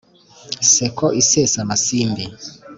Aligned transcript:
Nseko 0.61 1.05
isesa 1.21 1.57
amasimbi, 1.63 2.23